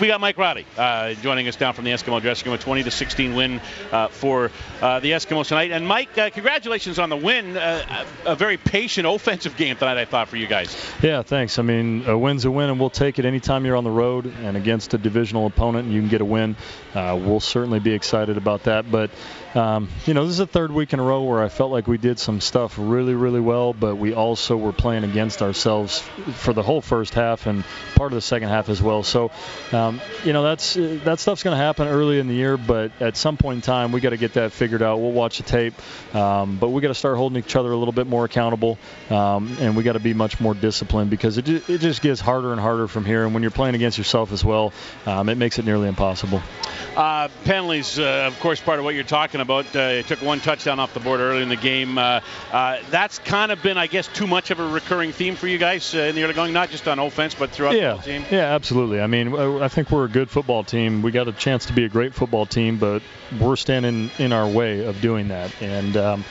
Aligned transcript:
We 0.00 0.06
got 0.06 0.20
Mike 0.20 0.38
Roddy 0.38 0.64
uh, 0.76 1.14
joining 1.14 1.48
us 1.48 1.56
down 1.56 1.74
from 1.74 1.84
the 1.84 1.90
Eskimo 1.90 2.22
dressing 2.22 2.46
room, 2.46 2.54
a 2.54 2.62
20 2.62 2.84
to 2.84 2.90
16 2.92 3.34
win 3.34 3.60
uh, 3.90 4.06
for 4.06 4.52
uh, 4.80 5.00
the 5.00 5.10
Eskimos 5.10 5.48
tonight. 5.48 5.72
And 5.72 5.88
Mike, 5.88 6.16
uh, 6.16 6.30
congratulations 6.30 7.00
on 7.00 7.08
the 7.08 7.16
win. 7.16 7.56
Uh, 7.56 8.04
a 8.24 8.36
very 8.36 8.58
patient 8.58 9.08
offensive 9.08 9.56
game 9.56 9.74
tonight, 9.74 9.98
I 9.98 10.04
thought, 10.04 10.28
for 10.28 10.36
you 10.36 10.46
guys. 10.46 10.72
Yeah, 11.02 11.22
thanks. 11.22 11.58
I 11.58 11.62
mean, 11.62 12.04
a 12.06 12.16
win's 12.16 12.44
a 12.44 12.50
win, 12.52 12.70
and 12.70 12.78
we'll 12.78 12.90
take 12.90 13.18
it 13.18 13.24
anytime 13.24 13.66
you're 13.66 13.74
on 13.74 13.82
the 13.82 13.90
road 13.90 14.26
and 14.26 14.56
against 14.56 14.94
a 14.94 14.98
divisional 14.98 15.46
opponent, 15.46 15.86
and 15.86 15.92
you 15.92 16.00
can 16.00 16.08
get 16.08 16.20
a 16.20 16.24
win. 16.24 16.54
Uh, 16.94 17.18
we'll 17.20 17.40
certainly 17.40 17.80
be 17.80 17.92
excited 17.92 18.36
about 18.36 18.62
that. 18.62 18.88
But 18.88 19.10
um, 19.54 19.88
you 20.04 20.14
know, 20.14 20.24
this 20.24 20.32
is 20.32 20.38
the 20.38 20.46
third 20.46 20.70
week 20.70 20.92
in 20.92 21.00
a 21.00 21.02
row 21.02 21.24
where 21.24 21.42
I 21.42 21.48
felt 21.48 21.72
like 21.72 21.86
we 21.86 21.98
did 21.98 22.18
some 22.18 22.40
stuff 22.40 22.76
really, 22.78 23.14
really 23.14 23.40
well, 23.40 23.72
but 23.72 23.96
we 23.96 24.12
also 24.12 24.56
were 24.56 24.72
playing 24.72 25.04
against 25.04 25.42
ourselves 25.42 26.00
for 26.34 26.52
the 26.52 26.62
whole 26.62 26.82
first 26.82 27.14
half 27.14 27.46
and 27.46 27.64
part 27.94 28.12
of 28.12 28.16
the 28.16 28.22
second 28.22 28.50
half 28.50 28.68
as 28.68 28.82
well. 28.82 29.02
So, 29.02 29.30
um, 29.72 29.87
you 30.24 30.32
know, 30.32 30.42
that's 30.42 30.74
that 30.74 31.18
stuff's 31.18 31.42
going 31.42 31.56
to 31.56 31.62
happen 31.62 31.88
early 31.88 32.18
in 32.18 32.28
the 32.28 32.34
year, 32.34 32.56
but 32.56 32.92
at 33.00 33.16
some 33.16 33.36
point 33.36 33.56
in 33.56 33.62
time, 33.62 33.92
we 33.92 34.00
got 34.00 34.10
to 34.10 34.16
get 34.16 34.34
that 34.34 34.52
figured 34.52 34.82
out. 34.82 35.00
We'll 35.00 35.12
watch 35.12 35.38
the 35.38 35.44
tape, 35.44 35.74
um, 36.14 36.56
but 36.56 36.68
we 36.68 36.82
got 36.82 36.88
to 36.88 36.94
start 36.94 37.16
holding 37.16 37.38
each 37.38 37.56
other 37.56 37.70
a 37.70 37.76
little 37.76 37.92
bit 37.92 38.06
more 38.06 38.24
accountable, 38.24 38.78
um, 39.10 39.56
and 39.60 39.76
we 39.76 39.82
got 39.82 39.92
to 39.92 40.00
be 40.00 40.14
much 40.14 40.40
more 40.40 40.54
disciplined 40.54 41.10
because 41.10 41.38
it 41.38 41.44
just, 41.44 41.70
it 41.70 41.78
just 41.78 42.02
gets 42.02 42.20
harder 42.20 42.52
and 42.52 42.60
harder 42.60 42.88
from 42.88 43.04
here. 43.04 43.24
And 43.24 43.34
when 43.34 43.42
you're 43.42 43.50
playing 43.50 43.74
against 43.74 43.98
yourself 43.98 44.32
as 44.32 44.44
well, 44.44 44.72
um, 45.06 45.28
it 45.28 45.36
makes 45.36 45.58
it 45.58 45.64
nearly 45.64 45.88
impossible. 45.88 46.42
Uh, 46.96 47.28
penalties, 47.44 47.98
uh, 47.98 48.24
of 48.26 48.38
course, 48.40 48.60
part 48.60 48.80
of 48.80 48.84
what 48.84 48.94
you're 48.94 49.04
talking 49.04 49.40
about. 49.40 49.74
Uh, 49.76 50.02
took 50.02 50.20
one 50.22 50.40
touchdown 50.40 50.80
off 50.80 50.94
the 50.94 51.00
board 51.00 51.20
early 51.20 51.42
in 51.42 51.48
the 51.48 51.56
game. 51.56 51.96
Uh, 51.96 52.20
uh, 52.50 52.78
that's 52.90 53.20
kind 53.20 53.52
of 53.52 53.62
been, 53.62 53.78
I 53.78 53.86
guess, 53.86 54.08
too 54.08 54.26
much 54.26 54.50
of 54.50 54.58
a 54.58 54.66
recurring 54.66 55.12
theme 55.12 55.36
for 55.36 55.46
you 55.46 55.58
guys 55.58 55.94
uh, 55.94 55.98
in 55.98 56.16
the 56.16 56.24
early 56.24 56.34
going, 56.34 56.52
not 56.52 56.70
just 56.70 56.88
on 56.88 56.98
offense, 56.98 57.34
but 57.34 57.50
throughout 57.50 57.76
yeah. 57.76 57.94
the 57.94 58.02
team. 58.02 58.24
Yeah, 58.30 58.54
absolutely. 58.54 59.00
I 59.00 59.06
mean, 59.06 59.36
I 59.36 59.68
think 59.68 59.77
we're 59.86 60.04
a 60.04 60.08
good 60.08 60.28
football 60.28 60.64
team. 60.64 61.02
We 61.02 61.12
got 61.12 61.28
a 61.28 61.32
chance 61.32 61.66
to 61.66 61.72
be 61.72 61.84
a 61.84 61.88
great 61.88 62.12
football 62.12 62.46
team, 62.46 62.78
but 62.78 63.00
we're 63.40 63.54
standing 63.54 64.10
in 64.18 64.32
our 64.32 64.48
way 64.48 64.84
of 64.84 65.00
doing 65.00 65.28
that. 65.28 65.52
And 65.62 65.96
um, 65.96 66.24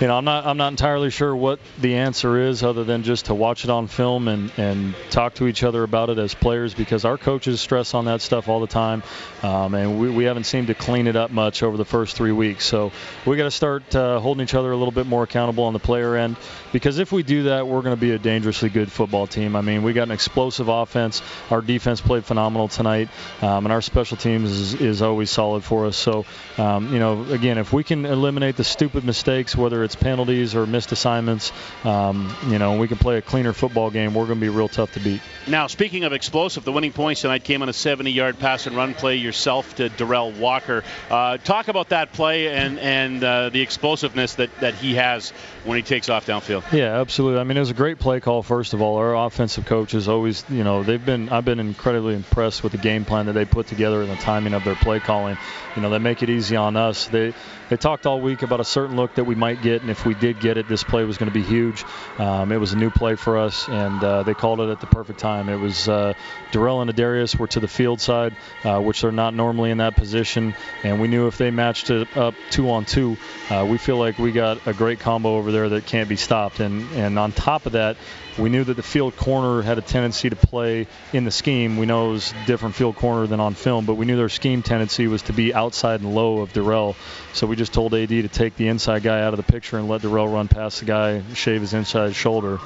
you 0.00 0.08
know, 0.08 0.18
I'm 0.18 0.24
not 0.24 0.44
I'm 0.44 0.56
not 0.56 0.68
entirely 0.68 1.10
sure 1.10 1.34
what 1.34 1.60
the 1.80 1.94
answer 1.96 2.36
is 2.38 2.64
other 2.64 2.82
than 2.82 3.04
just 3.04 3.26
to 3.26 3.34
watch 3.34 3.64
it 3.64 3.70
on 3.70 3.86
film 3.86 4.26
and 4.26 4.50
and 4.56 4.94
talk 5.10 5.34
to 5.34 5.46
each 5.46 5.62
other 5.62 5.84
about 5.84 6.10
it 6.10 6.18
as 6.18 6.34
players 6.34 6.74
because 6.74 7.04
our 7.04 7.16
coaches 7.16 7.60
stress 7.60 7.94
on 7.94 8.06
that 8.06 8.20
stuff 8.20 8.48
all 8.48 8.60
the 8.60 8.66
time, 8.66 9.04
um, 9.42 9.74
and 9.74 10.00
we, 10.00 10.10
we 10.10 10.24
haven't 10.24 10.44
seemed 10.44 10.66
to 10.66 10.74
clean 10.74 11.06
it 11.06 11.14
up 11.14 11.30
much 11.30 11.62
over 11.62 11.76
the 11.76 11.84
first 11.84 12.16
three 12.16 12.32
weeks. 12.32 12.64
So 12.64 12.90
we 13.24 13.36
got 13.36 13.44
to 13.44 13.50
start 13.52 13.94
uh, 13.94 14.18
holding 14.18 14.42
each 14.42 14.54
other 14.54 14.72
a 14.72 14.76
little 14.76 14.92
bit 14.92 15.06
more 15.06 15.22
accountable 15.22 15.64
on 15.64 15.72
the 15.72 15.78
player 15.78 16.16
end 16.16 16.36
because 16.72 16.98
if 16.98 17.12
we 17.12 17.22
do 17.22 17.44
that, 17.44 17.68
we're 17.68 17.82
going 17.82 17.94
to 17.94 18.00
be 18.00 18.10
a 18.10 18.18
dangerously 18.18 18.70
good 18.70 18.90
football 18.90 19.28
team. 19.28 19.54
I 19.54 19.60
mean, 19.60 19.84
we 19.84 19.92
got 19.92 20.08
an 20.08 20.10
explosive 20.10 20.68
offense. 20.68 21.22
Our 21.50 21.60
defense 21.60 22.00
played 22.00 22.24
phenomenal 22.24 22.66
tonight, 22.66 23.08
um, 23.42 23.64
and 23.64 23.72
our 23.72 23.80
special 23.80 24.16
teams 24.16 24.50
is, 24.50 24.74
is 24.74 25.02
always 25.02 25.30
solid 25.30 25.62
for 25.62 25.86
us. 25.86 25.96
So, 25.96 26.24
um, 26.58 26.92
you 26.92 26.98
know, 26.98 27.22
again, 27.30 27.58
if 27.58 27.72
we 27.72 27.84
can 27.84 28.04
eliminate 28.04 28.56
the 28.56 28.64
stupid 28.64 29.04
mistakes, 29.04 29.54
whether 29.54 29.84
it's 29.84 29.93
penalties 30.00 30.54
or 30.54 30.66
missed 30.66 30.92
assignments, 30.92 31.52
um, 31.84 32.34
you 32.48 32.58
know, 32.58 32.78
we 32.78 32.88
can 32.88 32.98
play 32.98 33.18
a 33.18 33.22
cleaner 33.22 33.52
football 33.52 33.90
game. 33.90 34.14
We're 34.14 34.26
going 34.26 34.38
to 34.38 34.44
be 34.44 34.48
real 34.48 34.68
tough 34.68 34.92
to 34.92 35.00
beat. 35.00 35.20
Now, 35.46 35.66
speaking 35.66 36.04
of 36.04 36.12
explosive, 36.12 36.64
the 36.64 36.72
winning 36.72 36.92
points 36.92 37.22
tonight 37.22 37.44
came 37.44 37.62
on 37.62 37.68
a 37.68 37.72
70-yard 37.72 38.38
pass 38.38 38.66
and 38.66 38.76
run 38.76 38.94
play 38.94 39.16
yourself 39.16 39.76
to 39.76 39.88
Derel 39.90 40.36
Walker. 40.38 40.84
Uh, 41.10 41.38
talk 41.38 41.68
about 41.68 41.90
that 41.90 42.12
play 42.12 42.48
and 42.48 42.78
and 42.78 43.22
uh, 43.22 43.48
the 43.50 43.60
explosiveness 43.60 44.34
that, 44.36 44.50
that 44.60 44.74
he 44.74 44.94
has 44.94 45.30
when 45.64 45.76
he 45.76 45.82
takes 45.82 46.08
off 46.08 46.26
downfield. 46.26 46.70
Yeah, 46.72 47.00
absolutely. 47.00 47.40
I 47.40 47.44
mean, 47.44 47.56
it 47.56 47.60
was 47.60 47.70
a 47.70 47.74
great 47.74 47.98
play 47.98 48.20
call. 48.20 48.42
First 48.42 48.74
of 48.74 48.82
all, 48.82 48.96
our 48.96 49.14
offensive 49.14 49.66
coaches 49.66 50.08
always, 50.08 50.44
you 50.48 50.64
know, 50.64 50.82
they've 50.82 51.04
been 51.04 51.28
I've 51.28 51.44
been 51.44 51.60
incredibly 51.60 52.14
impressed 52.14 52.62
with 52.62 52.72
the 52.72 52.78
game 52.78 53.04
plan 53.04 53.26
that 53.26 53.32
they 53.32 53.44
put 53.44 53.66
together 53.66 54.02
and 54.02 54.10
the 54.10 54.16
timing 54.16 54.54
of 54.54 54.64
their 54.64 54.74
play 54.74 55.00
calling. 55.00 55.36
You 55.76 55.82
know, 55.82 55.90
they 55.90 55.98
make 55.98 56.22
it 56.22 56.30
easy 56.30 56.56
on 56.56 56.76
us. 56.76 57.06
They 57.06 57.34
they 57.68 57.76
talked 57.76 58.06
all 58.06 58.20
week 58.20 58.42
about 58.42 58.60
a 58.60 58.64
certain 58.64 58.96
look 58.96 59.14
that 59.14 59.24
we 59.24 59.34
might 59.34 59.62
get, 59.62 59.73
and 59.82 59.90
if 59.90 60.06
we 60.06 60.14
did 60.14 60.40
get 60.40 60.56
it, 60.56 60.68
this 60.68 60.82
play 60.82 61.04
was 61.04 61.18
going 61.18 61.30
to 61.30 61.34
be 61.34 61.42
huge. 61.42 61.84
Um, 62.18 62.52
it 62.52 62.58
was 62.58 62.72
a 62.72 62.76
new 62.76 62.90
play 62.90 63.14
for 63.14 63.38
us, 63.38 63.68
and 63.68 64.02
uh, 64.02 64.22
they 64.22 64.34
called 64.34 64.60
it 64.60 64.70
at 64.70 64.80
the 64.80 64.86
perfect 64.86 65.18
time. 65.18 65.48
It 65.48 65.56
was 65.58 65.88
uh, 65.88 66.14
Derel 66.52 66.82
and 66.82 66.90
Adarius 66.90 67.36
were 67.36 67.48
to 67.48 67.60
the 67.60 67.68
field 67.68 68.00
side, 68.00 68.36
uh, 68.64 68.80
which 68.80 69.02
they're 69.02 69.12
not 69.12 69.34
normally 69.34 69.70
in 69.70 69.78
that 69.78 69.96
position, 69.96 70.54
and 70.82 71.00
we 71.00 71.08
knew 71.08 71.26
if 71.26 71.38
they 71.38 71.50
matched 71.50 71.90
it 71.90 72.16
up 72.16 72.34
two 72.50 72.70
on 72.70 72.84
two, 72.84 73.16
uh, 73.50 73.66
we 73.68 73.78
feel 73.78 73.96
like 73.96 74.18
we 74.18 74.32
got 74.32 74.66
a 74.66 74.72
great 74.72 75.00
combo 75.00 75.36
over 75.36 75.52
there 75.52 75.68
that 75.68 75.86
can't 75.86 76.08
be 76.08 76.16
stopped. 76.16 76.60
And 76.60 76.90
and 76.92 77.18
on 77.18 77.32
top 77.32 77.66
of 77.66 77.72
that, 77.72 77.96
we 78.38 78.48
knew 78.48 78.64
that 78.64 78.74
the 78.74 78.82
field 78.82 79.16
corner 79.16 79.62
had 79.62 79.78
a 79.78 79.82
tendency 79.82 80.28
to 80.28 80.36
play 80.36 80.86
in 81.12 81.24
the 81.24 81.30
scheme. 81.30 81.76
We 81.76 81.86
know 81.86 82.10
it 82.10 82.12
was 82.12 82.34
different 82.46 82.74
field 82.74 82.96
corner 82.96 83.26
than 83.26 83.40
on 83.40 83.54
film, 83.54 83.86
but 83.86 83.94
we 83.94 84.06
knew 84.06 84.16
their 84.16 84.28
scheme 84.28 84.62
tendency 84.62 85.06
was 85.06 85.22
to 85.22 85.32
be 85.32 85.54
outside 85.54 86.00
and 86.00 86.14
low 86.14 86.40
of 86.40 86.52
Derel. 86.52 86.96
So 87.32 87.46
we 87.46 87.56
just 87.56 87.72
told 87.72 87.94
AD 87.94 88.08
to 88.08 88.28
take 88.28 88.56
the 88.56 88.68
inside 88.68 89.02
guy 89.02 89.22
out 89.22 89.32
of 89.32 89.36
the 89.36 89.44
picture 89.64 89.78
and 89.78 89.88
let 89.88 90.02
Derel 90.02 90.30
run 90.30 90.46
past 90.46 90.80
the 90.80 90.84
guy, 90.84 91.22
shave 91.32 91.62
his 91.62 91.72
inside 91.72 92.14
shoulder, 92.14 92.58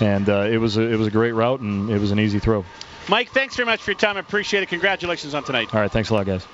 and 0.00 0.28
uh, 0.28 0.48
it 0.50 0.58
was 0.58 0.76
a, 0.76 0.82
it 0.82 0.96
was 0.96 1.06
a 1.06 1.10
great 1.10 1.32
route 1.32 1.60
and 1.60 1.88
it 1.88 2.00
was 2.00 2.10
an 2.10 2.18
easy 2.18 2.40
throw. 2.40 2.64
Mike, 3.08 3.30
thanks 3.30 3.54
very 3.54 3.66
much 3.66 3.80
for 3.80 3.92
your 3.92 3.98
time. 3.98 4.16
I 4.16 4.20
appreciate 4.20 4.64
it. 4.64 4.68
Congratulations 4.68 5.34
on 5.34 5.44
tonight. 5.44 5.72
All 5.72 5.80
right, 5.80 5.90
thanks 5.90 6.10
a 6.10 6.14
lot, 6.14 6.26
guys. 6.26 6.44